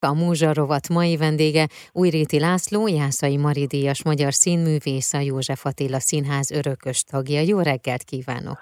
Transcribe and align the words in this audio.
A 0.00 0.12
Múzsa 0.12 0.80
mai 0.88 1.16
vendége 1.16 1.68
Újréti 1.92 2.38
László, 2.38 2.86
Jászai 2.86 3.36
Maridíjas 3.36 4.02
magyar 4.02 4.34
színművész, 4.34 5.12
a 5.12 5.18
József 5.18 5.66
Attila 5.66 6.00
Színház 6.00 6.50
örökös 6.50 7.02
tagja. 7.02 7.40
Jó 7.40 7.60
reggelt 7.60 8.02
kívánok! 8.02 8.58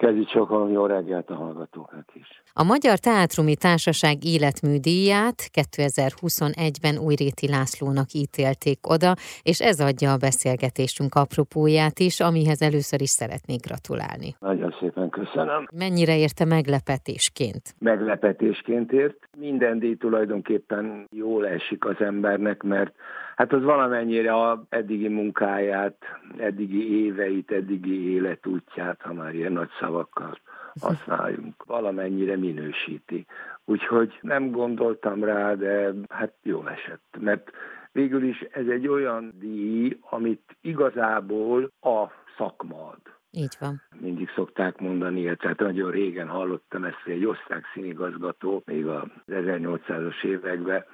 Kezdjük 0.00 0.28
sokan, 0.28 0.70
jó 0.70 0.86
reggelt 0.86 1.30
a 1.30 1.34
hallgatóknak 1.34 2.04
is. 2.14 2.42
A 2.52 2.64
Magyar 2.64 2.98
Teátrumi 2.98 3.56
Társaság 3.56 4.24
életműdíját 4.24 5.38
2021-ben 5.60 6.98
Újréti 7.06 7.48
Lászlónak 7.48 8.12
ítélték 8.12 8.78
oda, 8.94 9.14
és 9.42 9.60
ez 9.60 9.80
adja 9.80 10.12
a 10.12 10.16
beszélgetésünk 10.16 11.14
apropóját 11.14 11.98
is, 11.98 12.20
amihez 12.20 12.62
először 12.62 13.00
is 13.00 13.08
szeretnék 13.08 13.60
gratulálni. 13.66 14.30
Nagyon 14.38 14.74
szépen 14.80 15.08
köszönöm. 15.10 15.68
Mennyire 15.72 16.16
érte 16.18 16.44
meglepetésként? 16.44 17.62
Meglepetésként 17.78 18.92
ért. 18.92 19.18
Minden 19.38 19.78
díj 19.78 19.96
tulajdonképpen 19.96 21.06
jól 21.10 21.46
esik 21.46 21.84
az 21.84 21.98
embernek, 21.98 22.62
mert 22.62 22.92
hát 23.40 23.52
az 23.52 23.62
valamennyire 23.62 24.32
a 24.32 24.64
eddigi 24.68 25.08
munkáját, 25.08 25.96
eddigi 26.36 27.04
éveit, 27.04 27.50
eddigi 27.50 28.12
életútját, 28.12 29.02
ha 29.02 29.12
már 29.12 29.34
ilyen 29.34 29.52
nagy 29.52 29.68
szavakkal 29.80 30.38
használjunk, 30.80 31.64
valamennyire 31.64 32.36
minősíti. 32.36 33.26
Úgyhogy 33.64 34.18
nem 34.20 34.50
gondoltam 34.50 35.24
rá, 35.24 35.54
de 35.54 35.92
hát 36.08 36.32
jól 36.42 36.70
esett, 36.70 37.16
mert 37.18 37.50
végül 37.92 38.22
is 38.22 38.40
ez 38.40 38.66
egy 38.66 38.88
olyan 38.88 39.32
díj, 39.38 39.98
amit 40.00 40.56
igazából 40.60 41.70
a 41.80 42.06
szakma 42.36 42.88
ad. 42.88 43.00
Így 43.30 43.56
van. 43.60 43.82
Mindig 44.00 44.28
szokták 44.34 44.80
mondani, 44.80 45.36
tehát 45.36 45.58
nagyon 45.58 45.90
régen 45.90 46.28
hallottam 46.28 46.84
ezt, 46.84 47.00
hogy 47.04 47.12
egy 47.12 47.26
osztrák 47.26 47.64
színigazgató, 47.72 48.62
még 48.66 48.86
az 48.86 49.08
1800-as 49.28 50.24
években, 50.24 50.84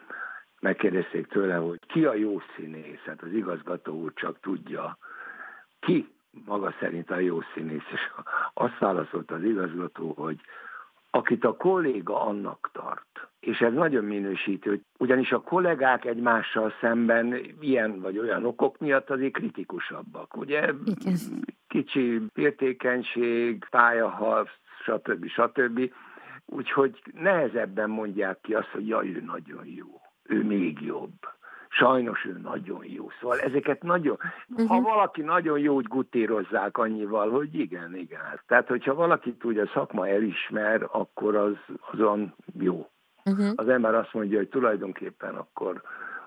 megkérdezték 0.60 1.26
tőle, 1.26 1.54
hogy 1.54 1.78
ki 1.86 2.04
a 2.04 2.14
jó 2.14 2.40
színész, 2.56 3.00
hát 3.04 3.22
az 3.22 3.32
igazgató 3.32 3.94
úr 3.94 4.12
csak 4.14 4.40
tudja, 4.40 4.98
ki 5.80 6.14
maga 6.44 6.74
szerint 6.80 7.10
a 7.10 7.18
jó 7.18 7.40
színész, 7.54 7.88
és 7.92 8.00
azt 8.54 8.78
válaszolt 8.78 9.30
az 9.30 9.42
igazgató, 9.42 10.12
hogy 10.12 10.40
akit 11.10 11.44
a 11.44 11.56
kolléga 11.56 12.20
annak 12.20 12.70
tart. 12.72 13.28
És 13.40 13.58
ez 13.58 13.72
nagyon 13.72 14.04
minősítő, 14.04 14.80
ugyanis 14.98 15.32
a 15.32 15.40
kollégák 15.40 16.04
egymással 16.04 16.72
szemben 16.80 17.40
ilyen 17.60 18.00
vagy 18.00 18.18
olyan 18.18 18.44
okok 18.44 18.78
miatt 18.78 19.10
azért 19.10 19.32
kritikusabbak. 19.32 20.36
Ugye 20.36 20.60
Igen. 20.84 21.16
kicsi 21.68 22.22
értékenység, 22.34 23.66
pályahal, 23.70 24.48
stb. 24.84 25.26
stb. 25.26 25.92
Úgyhogy 26.46 27.02
nehezebben 27.12 27.90
mondják 27.90 28.40
ki 28.40 28.54
azt, 28.54 28.68
hogy 28.68 28.88
jaj, 28.88 29.08
ő 29.08 29.22
nagyon 29.26 29.66
jó, 29.66 30.00
ő 30.28 30.44
még 30.44 30.80
jobb 30.80 31.12
sajnos 31.78 32.24
ő 32.24 32.40
nagyon 32.42 32.84
jó. 32.84 33.08
Szóval 33.20 33.38
ezeket 33.38 33.82
nagyon, 33.82 34.18
uh-huh. 34.48 34.68
ha 34.68 34.80
valaki 34.80 35.22
nagyon 35.22 35.58
jó, 35.58 35.74
úgy 35.74 35.86
gutírozzák 35.86 36.78
annyival, 36.78 37.30
hogy 37.30 37.54
igen, 37.54 37.96
igen. 37.96 38.40
Tehát, 38.46 38.68
hogyha 38.68 38.94
valakit 38.94 39.44
úgy 39.44 39.58
a 39.58 39.70
szakma 39.74 40.08
elismer, 40.08 40.88
akkor 40.92 41.36
az 41.36 41.56
azon 41.92 42.34
jó. 42.58 42.88
Uh-huh. 43.24 43.52
Az 43.54 43.68
ember 43.68 43.94
azt 43.94 44.12
mondja, 44.12 44.38
hogy 44.38 44.48
tulajdonképpen 44.48 45.34
akkor 45.34 45.82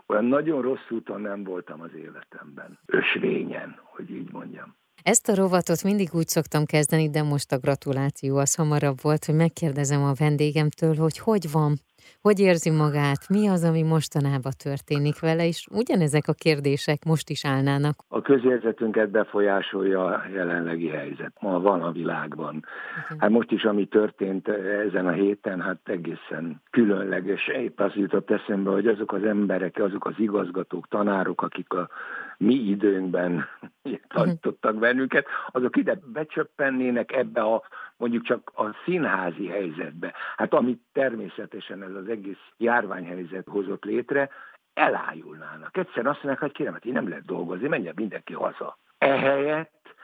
olyan 0.07 0.25
nagyon 0.25 0.61
rossz 0.61 0.89
úton 0.89 1.21
nem 1.21 1.43
voltam 1.43 1.81
az 1.81 1.93
életemben. 1.95 2.79
Ösvényen, 2.85 3.79
hogy 3.83 4.11
így 4.11 4.31
mondjam. 4.31 4.75
Ezt 5.03 5.29
a 5.29 5.35
rovatot 5.35 5.83
mindig 5.83 6.09
úgy 6.13 6.27
szoktam 6.27 6.65
kezdeni, 6.65 7.09
de 7.09 7.23
most 7.23 7.51
a 7.51 7.57
gratuláció 7.57 8.37
az 8.37 8.55
hamarabb 8.55 8.97
volt, 9.01 9.25
hogy 9.25 9.35
megkérdezem 9.35 10.03
a 10.03 10.13
vendégemtől, 10.19 10.95
hogy 10.95 11.17
hogy 11.17 11.51
van, 11.51 11.79
hogy 12.21 12.39
érzi 12.39 12.69
magát, 12.69 13.29
mi 13.29 13.47
az, 13.47 13.63
ami 13.63 13.83
mostanában 13.83 14.51
történik 14.63 15.19
vele, 15.19 15.47
és 15.47 15.67
ugyanezek 15.71 16.27
a 16.27 16.33
kérdések 16.33 17.05
most 17.05 17.29
is 17.29 17.45
állnának. 17.45 17.95
A 18.07 18.21
közérzetünket 18.21 19.09
befolyásolja 19.09 20.05
a 20.05 20.21
jelenlegi 20.33 20.87
helyzet. 20.87 21.33
Ma 21.41 21.59
van 21.59 21.81
a 21.81 21.91
világban. 21.91 22.63
Okay. 23.03 23.17
Hát 23.17 23.29
most 23.29 23.51
is, 23.51 23.63
ami 23.63 23.85
történt 23.85 24.47
ezen 24.87 25.07
a 25.07 25.11
héten, 25.11 25.61
hát 25.61 25.79
egészen 25.83 26.61
különleges. 26.69 27.47
Épp 27.47 27.79
az 27.79 27.91
jutott 27.95 28.31
eszembe, 28.31 28.69
hogy 28.69 28.87
azok 28.87 29.13
az 29.13 29.23
emberek, 29.23 29.77
azok 29.77 30.05
az 30.05 30.13
igazgatók, 30.17 30.87
tanárok, 30.87 31.41
akik 31.41 31.73
a 31.73 31.89
mi 32.39 32.53
időnkben 32.53 33.45
tartottak 34.07 34.75
bennünket, 34.75 35.25
azok 35.51 35.77
ide 35.77 35.99
becsöppennének 36.05 37.11
ebbe 37.11 37.41
a 37.41 37.63
mondjuk 37.97 38.23
csak 38.23 38.51
a 38.55 38.75
színházi 38.85 39.47
helyzetbe. 39.47 40.13
Hát 40.37 40.53
amit 40.53 40.81
természetesen 40.93 41.83
ez 41.83 41.93
az 41.93 42.09
egész 42.09 42.43
járványhelyzet 42.57 43.47
hozott 43.47 43.83
létre, 43.83 44.29
elájulnának. 44.73 45.77
Egyszerűen 45.77 46.13
azt 46.13 46.23
mondják, 46.23 46.39
hogy 46.39 46.51
kérem, 46.51 46.73
hát 46.73 46.85
én 46.85 46.93
nem 46.93 47.09
lehet 47.09 47.25
dolgozni, 47.25 47.67
menjen 47.67 47.93
mindenki 47.95 48.33
haza. 48.33 48.77
Ehelyett, 48.97 49.95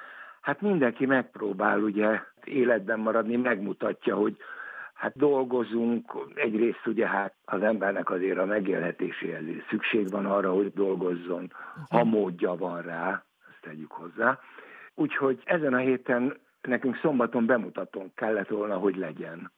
hát 0.41 0.61
mindenki 0.61 1.05
megpróbál 1.05 1.79
ugye 1.79 2.21
életben 2.43 2.99
maradni, 2.99 3.35
megmutatja, 3.35 4.15
hogy 4.15 4.37
hát 4.95 5.17
dolgozunk, 5.17 6.13
egyrészt 6.35 6.87
ugye 6.87 7.07
hát 7.07 7.33
az 7.45 7.61
embernek 7.61 8.09
azért 8.09 8.37
a 8.37 8.45
megélhetéséhez 8.45 9.43
szükség 9.69 10.09
van 10.09 10.25
arra, 10.25 10.53
hogy 10.53 10.73
dolgozzon, 10.73 11.51
ha 11.89 12.03
módja 12.03 12.55
van 12.55 12.81
rá, 12.81 13.23
ezt 13.49 13.61
tegyük 13.61 13.91
hozzá. 13.91 14.39
Úgyhogy 14.93 15.41
ezen 15.45 15.73
a 15.73 15.77
héten 15.77 16.37
nekünk 16.61 16.97
szombaton 16.97 17.45
bemutatón 17.45 18.11
kellett 18.15 18.47
volna, 18.47 18.77
hogy 18.77 18.95
legyen. 18.95 19.51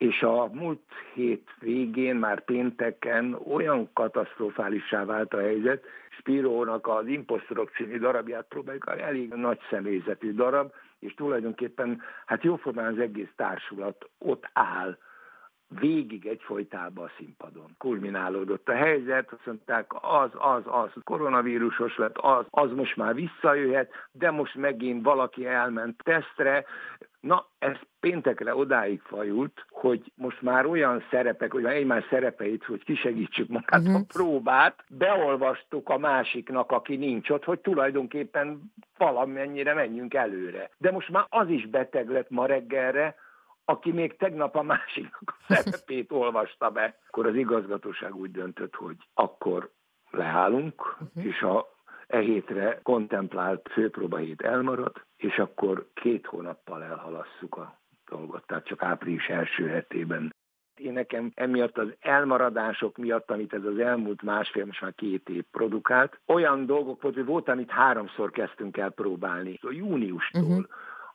És 0.00 0.22
a 0.22 0.48
múlt 0.52 0.82
hét 1.14 1.48
végén, 1.58 2.16
már 2.16 2.44
pénteken 2.44 3.34
olyan 3.52 3.90
katasztrofálissá 3.92 5.04
vált 5.04 5.34
a 5.34 5.40
helyzet, 5.40 5.84
Spirónak 6.18 6.86
az 6.86 7.06
Impostorok 7.06 7.70
című 7.70 7.98
darabját 7.98 8.46
próbáljuk, 8.48 8.88
elég 8.98 9.28
nagy 9.34 9.58
személyzetű 9.70 10.34
darab, 10.34 10.72
és 10.98 11.14
tulajdonképpen 11.14 12.02
hát 12.26 12.42
jóformán 12.42 12.92
az 12.92 12.98
egész 12.98 13.32
társulat 13.36 14.08
ott 14.18 14.48
áll 14.52 14.98
végig 15.78 16.26
egyfolytában 16.26 17.04
a 17.04 17.10
színpadon. 17.18 17.74
Kulminálódott 17.78 18.68
a 18.68 18.74
helyzet, 18.74 19.32
azt 19.32 19.46
mondták, 19.46 19.92
az, 20.00 20.30
az, 20.32 20.62
az 20.64 20.90
koronavírusos 21.04 21.96
lett, 21.96 22.18
az, 22.18 22.44
az 22.50 22.72
most 22.72 22.96
már 22.96 23.14
visszajöhet, 23.14 23.92
de 24.12 24.30
most 24.30 24.54
megint 24.54 25.04
valaki 25.04 25.46
elment 25.46 26.02
tesztre. 26.02 26.64
Na, 27.20 27.46
ez 27.58 27.76
péntekre 28.00 28.54
odáig 28.54 29.00
fajult, 29.00 29.66
hogy 29.68 30.12
most 30.14 30.42
már 30.42 30.66
olyan 30.66 31.04
szerepek, 31.10 31.54
olyan 31.54 31.70
egymás 31.70 32.04
szerepeit, 32.10 32.64
hogy 32.64 32.84
kisegítsük 32.84 33.48
magát 33.48 33.80
uh-huh. 33.80 33.94
a 33.94 34.04
próbát, 34.12 34.84
beolvastuk 34.88 35.88
a 35.88 35.98
másiknak, 35.98 36.72
aki 36.72 36.96
nincs 36.96 37.30
ott, 37.30 37.44
hogy 37.44 37.58
tulajdonképpen 37.58 38.72
valamennyire 38.98 39.74
menjünk 39.74 40.14
előre. 40.14 40.70
De 40.76 40.90
most 40.90 41.08
már 41.08 41.26
az 41.28 41.48
is 41.48 41.66
beteg 41.66 42.08
lett 42.08 42.30
ma 42.30 42.46
reggelre, 42.46 43.14
aki 43.64 43.92
még 43.92 44.16
tegnap 44.16 44.56
a 44.56 44.62
másiknak 44.62 45.22
a 45.26 45.44
szerepét 45.54 46.12
olvasta 46.12 46.70
be, 46.70 46.98
akkor 47.08 47.26
az 47.26 47.34
igazgatóság 47.34 48.14
úgy 48.14 48.30
döntött, 48.30 48.74
hogy 48.74 48.96
akkor 49.14 49.70
leállunk, 50.10 50.96
uh-huh. 51.00 51.24
és 51.24 51.42
a 51.42 51.69
e 52.10 52.18
hétre 52.18 52.80
kontemplált 52.82 53.68
főpróba 53.72 54.16
hét 54.16 54.42
elmarad, 54.42 54.92
és 55.16 55.38
akkor 55.38 55.88
két 55.94 56.26
hónappal 56.26 56.82
elhalasszuk 56.82 57.56
a 57.56 57.78
dolgot, 58.10 58.46
tehát 58.46 58.66
csak 58.66 58.82
április 58.82 59.26
első 59.26 59.66
hetében. 59.66 60.34
Én 60.74 60.92
nekem 60.92 61.32
emiatt 61.34 61.78
az 61.78 61.88
elmaradások 62.00 62.96
miatt, 62.96 63.30
amit 63.30 63.52
ez 63.52 63.64
az 63.64 63.78
elmúlt 63.78 64.22
másfél, 64.22 64.64
most 64.64 64.80
már 64.80 64.94
két 64.94 65.28
év 65.28 65.44
produkált, 65.50 66.20
olyan 66.26 66.66
dolgok 66.66 67.02
volt, 67.02 67.14
hogy 67.14 67.24
volt, 67.24 67.48
amit 67.48 67.70
háromszor 67.70 68.30
kezdtünk 68.30 68.76
el 68.76 68.90
próbálni. 68.90 69.58
Júniustól 69.62 70.42
uh-huh 70.42 70.64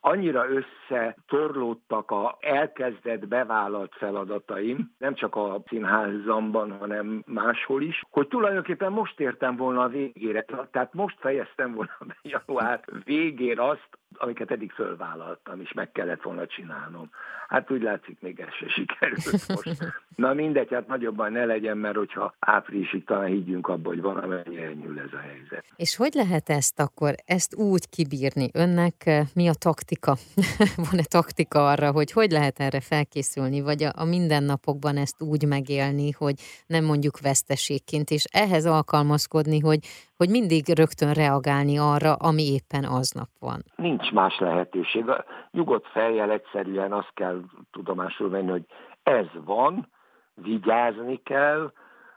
annyira 0.05 0.45
összetorlódtak 0.49 2.11
a 2.11 2.37
elkezdett 2.39 3.27
bevállalt 3.27 3.95
feladataim, 3.95 4.91
nem 4.97 5.13
csak 5.13 5.35
a 5.35 5.61
színházamban, 5.67 6.77
hanem 6.77 7.23
máshol 7.25 7.81
is, 7.81 8.01
hogy 8.09 8.27
tulajdonképpen 8.27 8.91
most 8.91 9.19
értem 9.19 9.55
volna 9.55 9.81
a 9.81 9.87
végére. 9.87 10.45
Tehát 10.71 10.93
most 10.93 11.19
fejeztem 11.19 11.73
volna 11.73 11.97
be 11.99 12.17
január 12.21 12.83
végén 13.03 13.59
azt, 13.59 13.89
amiket 14.17 14.51
eddig 14.51 14.71
fölvállaltam, 14.71 15.61
és 15.61 15.73
meg 15.73 15.91
kellett 15.91 16.21
volna 16.21 16.47
csinálnom. 16.47 17.09
Hát 17.47 17.71
úgy 17.71 17.81
látszik, 17.81 18.17
még 18.21 18.39
ez 18.39 18.53
se 18.53 18.67
sikerült 18.69 19.47
most. 19.47 19.93
Na 20.15 20.33
mindegy, 20.33 20.73
hát 20.73 20.87
nagyobban 20.87 21.31
ne 21.31 21.45
legyen, 21.45 21.77
mert 21.77 21.95
hogyha 21.95 22.35
áprilisig 22.39 23.03
talán 23.03 23.27
higgyünk 23.27 23.67
abba, 23.67 23.89
hogy 23.89 24.01
van, 24.01 24.17
amennyi 24.17 24.61
elnyúl 24.61 24.99
ez 24.99 25.13
a 25.13 25.17
helyzet. 25.17 25.65
És 25.75 25.95
hogy 25.95 26.13
lehet 26.13 26.49
ezt 26.49 26.79
akkor, 26.79 27.13
ezt 27.25 27.55
úgy 27.55 27.89
kibírni? 27.89 28.49
Önnek 28.53 29.09
mi 29.33 29.47
a 29.47 29.53
taktika? 29.53 30.15
Van-e 30.89 31.03
taktika 31.03 31.69
arra, 31.69 31.91
hogy 31.91 32.11
hogy 32.11 32.31
lehet 32.31 32.59
erre 32.59 32.81
felkészülni, 32.81 33.61
vagy 33.61 33.83
a, 33.83 33.91
a 33.95 34.05
mindennapokban 34.05 34.97
ezt 34.97 35.21
úgy 35.21 35.45
megélni, 35.47 36.11
hogy 36.11 36.35
nem 36.67 36.83
mondjuk 36.83 37.19
veszteségként, 37.19 38.09
és 38.09 38.23
ehhez 38.31 38.65
alkalmazkodni, 38.65 39.59
hogy, 39.59 39.79
hogy 40.17 40.29
mindig 40.29 40.63
rögtön 40.75 41.13
reagálni 41.13 41.77
arra, 41.77 42.13
ami 42.13 42.43
éppen 42.43 42.83
aznap 42.83 43.29
van? 43.39 43.63
Nincs 43.75 44.11
más 44.11 44.39
lehetőség. 44.39 45.09
A 45.09 45.25
nyugodt 45.51 45.87
fejjel 45.87 46.31
egyszerűen 46.31 46.91
azt 46.91 47.11
kell 47.13 47.41
tudomásul 47.71 48.29
venni, 48.29 48.49
hogy 48.49 48.65
ez 49.03 49.25
van, 49.45 49.87
vigyázni 50.33 51.21
kell, 51.23 51.71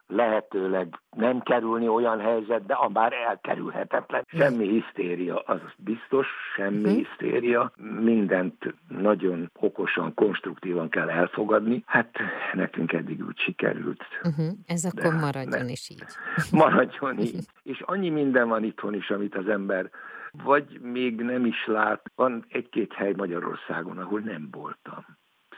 lehetőleg 0.09 1.01
nem 1.17 1.41
kerülni 1.41 1.89
olyan 1.89 2.21
helyzetbe, 2.21 2.79
bár 2.93 3.13
elkerülhetetlen. 3.13 4.25
Semmi 4.27 4.69
hisztéria, 4.69 5.39
az 5.39 5.61
biztos, 5.77 6.27
semmi 6.55 6.83
uh-huh. 6.83 6.97
hisztéria. 6.97 7.73
Mindent 8.01 8.75
nagyon 8.89 9.51
okosan, 9.55 10.15
konstruktívan 10.15 10.89
kell 10.89 11.11
elfogadni. 11.11 11.83
Hát 11.87 12.11
nekünk 12.53 12.93
eddig 12.93 13.25
úgy 13.27 13.39
sikerült. 13.39 14.05
Uh-huh. 14.23 14.47
Ez 14.67 14.85
akkor 14.85 15.13
De 15.13 15.19
maradjon 15.19 15.65
ne. 15.65 15.71
is 15.71 15.91
így. 15.91 16.05
Maradjon 16.63 17.19
így. 17.29 17.47
És 17.63 17.81
annyi 17.81 18.09
minden 18.09 18.49
van 18.49 18.65
itthon 18.65 18.95
is, 18.95 19.11
amit 19.11 19.35
az 19.35 19.49
ember 19.49 19.91
vagy 20.33 20.81
még 20.81 21.21
nem 21.21 21.45
is 21.45 21.67
lát. 21.67 22.11
Van 22.15 22.45
egy-két 22.49 22.93
hely 22.93 23.13
Magyarországon, 23.17 23.99
ahol 23.99 24.21
nem 24.21 24.49
voltam. 24.51 25.07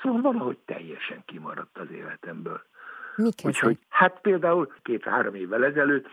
Szóval 0.03 0.21
valahogy 0.21 0.59
teljesen 0.59 1.23
kimaradt 1.27 1.79
az 1.79 1.91
életemből. 1.91 2.63
Mi 3.17 3.29
Úgyhogy, 3.45 3.79
hát 3.89 4.21
például 4.21 4.73
két-három 4.83 5.35
évvel 5.35 5.65
ezelőtt 5.65 6.07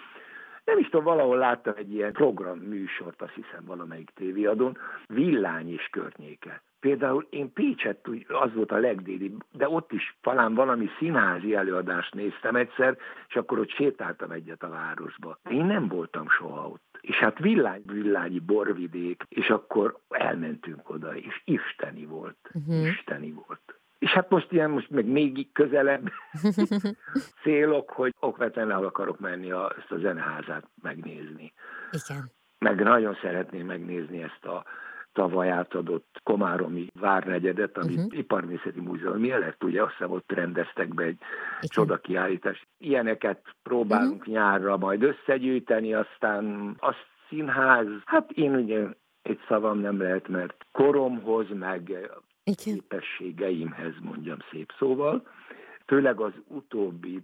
nem 0.68 0.78
is 0.78 0.90
tudom, 0.90 1.04
valahol 1.04 1.38
láttam 1.38 1.74
egy 1.78 1.94
ilyen 1.94 2.12
program 2.12 2.58
műsort, 2.58 3.22
azt 3.22 3.34
hiszem 3.34 3.66
valamelyik 3.66 4.10
tévéadón, 4.16 4.78
villány 5.08 5.72
és 5.72 5.88
környéke. 5.92 6.62
Például 6.80 7.28
én 7.30 7.54
Pécset, 7.54 8.10
az 8.28 8.54
volt 8.54 8.72
a 8.72 8.78
legdéli, 8.78 9.34
de 9.52 9.70
ott 9.70 9.92
is 9.92 10.18
talán 10.22 10.54
valami 10.54 10.90
színházi 10.98 11.56
előadást 11.56 12.14
néztem 12.14 12.56
egyszer, 12.56 12.98
és 13.28 13.36
akkor 13.36 13.60
ott 13.60 13.70
sétáltam 13.70 14.32
egyet 14.32 14.64
a 14.64 14.70
városba. 14.70 15.40
Én 15.50 15.66
nem 15.66 15.88
voltam 15.88 16.30
soha 16.30 16.68
ott. 16.68 16.98
És 17.02 17.16
hát 17.16 17.40
villány, 17.40 17.82
villányi 17.86 18.40
borvidék, 18.40 19.24
és 19.30 19.50
akkor 19.50 19.98
elmentünk 20.10 20.90
oda, 20.90 21.16
és 21.16 21.42
isteni 21.46 22.06
volt. 22.06 22.52
Uh-huh. 22.54 22.88
Isteni 22.88 23.32
volt. 23.32 23.80
Hát 24.18 24.30
most 24.30 24.52
ilyen, 24.52 24.70
most 24.70 24.90
meg 24.90 25.06
még 25.06 25.52
közelebb 25.52 26.10
célok, 27.44 27.90
hogy 27.90 28.14
okvetlenül 28.20 28.72
el 28.72 28.84
akarok 28.84 29.20
menni 29.20 29.52
a, 29.52 29.74
ezt 29.78 29.92
a 29.92 29.98
zeneházát 29.98 30.64
megnézni. 30.82 31.54
Igen. 31.92 32.32
Meg 32.60 32.84
nagyon 32.84 33.18
szeretném 33.22 33.66
megnézni 33.66 34.22
ezt 34.22 34.46
a 34.46 34.66
tavaly 35.14 35.50
átadott 35.50 36.20
Komáromi 36.24 36.88
várnegyedet, 37.00 37.78
amit 37.78 37.98
uh-huh. 37.98 38.18
Iparművészeti 38.18 38.80
Múzeum 38.80 39.26
lett, 39.26 39.64
ugye 39.64 39.84
azt 39.84 39.92
hiszem 39.92 40.12
ott 40.12 40.32
rendeztek 40.32 40.94
be 40.94 41.04
egy 41.04 41.20
Igen. 41.20 41.60
csodakiállítást. 41.62 42.68
Ilyeneket 42.78 43.42
próbálunk 43.64 44.20
uh-huh. 44.20 44.34
nyárra 44.34 44.78
majd 44.78 45.04
összegyűjteni, 45.04 45.94
aztán 45.94 46.76
a 46.80 46.96
színház, 47.30 47.88
hát 48.06 48.32
én 48.32 48.56
ugye 48.56 48.88
egy 49.22 49.40
szavam 49.48 49.80
nem 49.80 50.02
lehet, 50.02 50.28
mert 50.28 50.66
koromhoz, 50.72 51.48
meg 51.54 52.10
igen. 52.48 52.76
képességeimhez, 52.76 53.94
mondjam 54.02 54.38
szép 54.52 54.74
szóval. 54.78 55.28
Főleg 55.86 56.20
az 56.20 56.34
utóbbi 56.48 57.24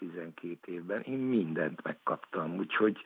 10-12 0.00 0.66
évben 0.66 1.00
én 1.00 1.18
mindent 1.18 1.82
megkaptam, 1.82 2.56
úgyhogy 2.56 2.96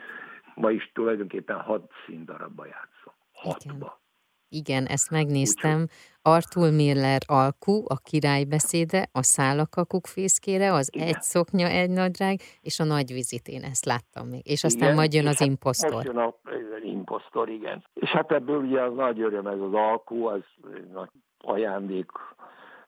ma 0.54 0.70
is 0.70 0.90
tulajdonképpen 0.94 1.60
hat 1.60 1.90
színdarabba 2.06 2.66
játszom. 2.66 3.14
Hatba. 3.32 3.76
Igen. 3.76 4.06
Igen, 4.50 4.86
ezt 4.86 5.10
megnéztem. 5.10 5.80
Úgyhogy... 5.80 5.90
Artul 6.22 6.70
Miller 6.70 7.20
alkú, 7.26 7.84
a 7.86 7.96
királybeszéde, 7.96 9.08
a 9.12 9.22
szálakakuk 9.22 10.06
fészkére, 10.06 10.72
az 10.72 10.90
Igen. 10.94 11.06
egy 11.06 11.20
szoknya, 11.20 11.66
egy 11.66 11.90
nadrág, 11.90 12.40
és 12.60 12.80
a 12.80 12.84
nagy 12.84 13.12
vizit, 13.12 13.48
én 13.48 13.62
ezt 13.62 13.84
láttam 13.84 14.28
még. 14.28 14.46
És 14.46 14.64
aztán 14.64 14.82
igen, 14.82 14.94
majd 14.94 15.12
jön 15.12 15.26
az 15.26 15.38
hát 15.38 15.48
imposztor. 15.48 16.04
Jön 16.04 16.16
a, 16.16 16.34
imposztor, 16.82 17.48
igen. 17.48 17.84
És 17.94 18.08
hát 18.08 18.32
ebből 18.32 18.56
ugye 18.56 18.82
az 18.82 18.94
nagy 18.94 19.20
öröm, 19.20 19.46
ez 19.46 19.60
az 19.60 19.72
alkú, 19.74 20.26
az 20.26 20.42
nagy 20.92 21.08
ajándék, 21.38 22.10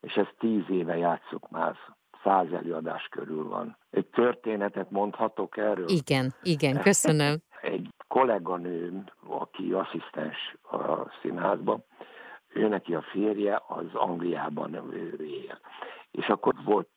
és 0.00 0.14
ezt 0.14 0.34
tíz 0.38 0.64
éve 0.68 0.96
játszok 0.96 1.50
már 1.50 1.76
száz 2.22 2.52
előadás 2.52 3.08
körül 3.10 3.48
van. 3.48 3.76
Egy 3.90 4.06
történetet 4.06 4.90
mondhatok 4.90 5.56
erről? 5.56 5.88
Igen, 5.88 6.34
igen, 6.42 6.80
köszönöm. 6.80 7.36
Egy 7.62 7.88
kolléganőm, 8.08 9.04
aki 9.28 9.72
asszisztens 9.72 10.56
a 10.70 11.10
színházban, 11.22 11.84
ő 12.48 12.68
neki 12.68 12.94
a 12.94 13.02
férje 13.02 13.62
az 13.68 13.86
Angliában 13.92 14.74
él. 15.20 15.58
És 16.10 16.26
akkor 16.26 16.54
volt 16.64 16.88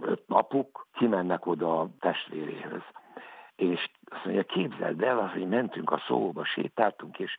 öt 0.00 0.28
napuk, 0.28 0.86
kimennek 0.92 1.46
oda 1.46 1.80
a 1.80 1.88
testvéréhez. 2.00 2.82
És 3.56 3.90
azt 4.04 4.24
mondja, 4.24 4.42
képzeld 4.42 5.02
el, 5.02 5.16
hogy 5.26 5.48
mentünk 5.48 5.90
a 5.90 6.02
szóba, 6.06 6.44
sétáltunk, 6.44 7.18
és 7.18 7.36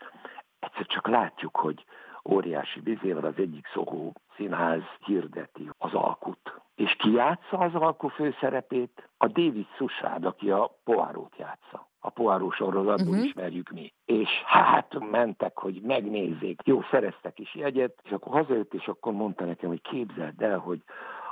egyszer 0.59 0.85
csak 0.85 1.07
látjuk, 1.07 1.57
hogy 1.57 1.85
óriási 2.29 2.79
vizével 2.79 3.25
az 3.25 3.33
egyik 3.37 3.67
Szokó 3.73 4.13
színház 4.35 4.81
hirdeti 5.05 5.69
az 5.77 5.93
alkut. 5.93 6.61
És 6.75 6.95
ki 6.95 7.11
játsza 7.11 7.57
az 7.57 7.75
alkú 7.75 8.07
főszerepét? 8.07 9.09
A 9.17 9.27
David 9.27 9.67
Susád, 9.77 10.25
aki 10.25 10.51
a 10.51 10.79
Poárót 10.83 11.35
játsza. 11.37 11.87
A 11.99 12.09
Poáró 12.09 12.51
sorozatból 12.51 13.13
uh-huh. 13.13 13.25
ismerjük 13.25 13.69
mi. 13.69 13.93
És 14.05 14.29
hát 14.45 15.09
mentek, 15.11 15.57
hogy 15.57 15.81
megnézzék. 15.81 16.61
Jó, 16.63 16.81
szereztek 16.91 17.39
is 17.39 17.55
jegyet, 17.55 18.01
és 18.03 18.11
akkor 18.11 18.31
hazajött, 18.31 18.73
és 18.73 18.87
akkor 18.87 19.13
mondta 19.13 19.45
nekem, 19.45 19.69
hogy 19.69 19.81
képzeld 19.81 20.41
el, 20.41 20.57
hogy 20.57 20.83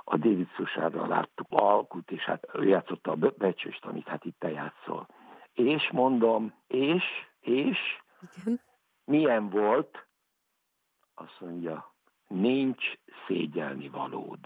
a 0.03 0.17
David 0.17 0.47
Susárral 0.55 1.07
láttuk 1.07 1.47
alkut, 1.49 2.11
és 2.11 2.23
hát 2.23 2.47
ő 2.53 2.67
játszotta 2.67 3.11
a 3.11 3.31
becsőst, 3.37 3.85
amit 3.85 4.07
hát 4.07 4.25
itt 4.25 4.39
te 4.39 4.51
játszol. 4.51 5.07
És 5.53 5.89
mondom, 5.91 6.53
és, 6.67 7.03
és, 7.39 7.77
Igen. 8.37 8.61
milyen 9.05 9.49
volt? 9.49 10.05
Azt 11.15 11.39
mondja, 11.39 11.93
nincs 12.27 12.83
szégyelni 13.27 13.89
valód. 13.89 14.39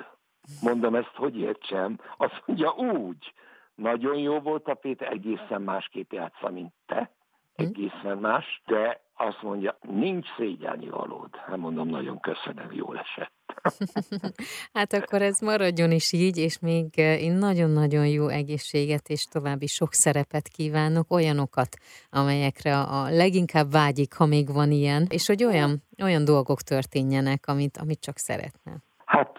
Mondom, 0.61 0.95
ezt 0.95 1.15
hogy 1.15 1.37
értsem? 1.37 1.99
Azt 2.17 2.43
mondja, 2.45 2.71
úgy. 2.71 3.33
Nagyon 3.75 4.17
jó 4.17 4.39
volt 4.39 4.67
a 4.67 4.73
Péter, 4.73 5.11
egészen 5.11 5.61
másképp 5.61 6.11
játsza, 6.11 6.49
mint 6.49 6.73
te. 6.85 7.11
Hm? 7.55 7.63
Egészen 7.63 8.17
más, 8.17 8.61
de 8.65 9.01
azt 9.13 9.41
mondja, 9.41 9.77
nincs 9.81 10.27
szégyelni 10.37 10.89
valód. 10.89 11.35
Hát 11.35 11.57
mondom, 11.57 11.87
nagyon 11.87 12.19
köszönöm, 12.19 12.71
jól 12.71 12.99
esett. 12.99 13.36
hát 14.73 14.93
akkor 14.93 15.21
ez 15.21 15.39
maradjon 15.39 15.91
is 15.91 16.11
így, 16.11 16.37
és 16.37 16.59
még 16.59 16.85
eh, 16.95 17.21
én 17.21 17.33
nagyon-nagyon 17.33 18.07
jó 18.07 18.27
egészséget 18.27 19.09
és 19.09 19.23
további 19.23 19.67
sok 19.67 19.93
szerepet 19.93 20.47
kívánok, 20.47 21.11
olyanokat, 21.11 21.77
amelyekre 22.09 22.79
a 22.79 23.09
leginkább 23.09 23.71
vágyik, 23.71 24.13
ha 24.13 24.25
még 24.25 24.53
van 24.53 24.71
ilyen, 24.71 25.05
és 25.09 25.27
hogy 25.27 25.43
olyan, 25.43 25.83
olyan 26.03 26.25
dolgok 26.25 26.61
történjenek, 26.61 27.47
amit, 27.47 27.77
amit 27.77 27.99
csak 27.99 28.17
szeretne. 28.17 28.83
Hát 29.05 29.31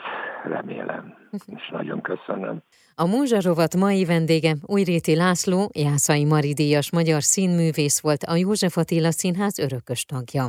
remélem, 0.45 1.15
és 1.47 1.69
nagyon 1.71 2.01
köszönöm. 2.01 2.63
A 2.95 3.07
Múzsarovat 3.07 3.77
mai 3.77 4.05
vendége 4.05 4.57
Újréti 4.63 5.17
László, 5.17 5.71
Jászai 5.75 6.25
Mari 6.25 6.53
díjas 6.53 6.93
magyar 6.93 7.23
színművész 7.23 8.01
volt, 8.01 8.23
a 8.23 8.37
József 8.37 8.77
Attila 8.77 9.11
Színház 9.11 9.59
örökös 9.59 10.05
tagja. 10.05 10.49